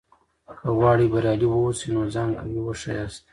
که 0.59 0.67
غواړې 0.77 1.05
بریالی 1.13 1.47
واوسې؛ 1.49 1.87
نو 1.93 2.01
ځان 2.13 2.29
قوي 2.39 2.59
وښیاست. 2.63 3.23